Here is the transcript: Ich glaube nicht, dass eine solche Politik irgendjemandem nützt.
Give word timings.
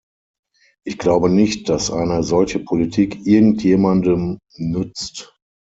Ich 0.83 0.97
glaube 0.97 1.29
nicht, 1.29 1.69
dass 1.69 1.91
eine 1.91 2.23
solche 2.23 2.57
Politik 2.57 3.23
irgendjemandem 3.27 4.39
nützt. 4.57 5.37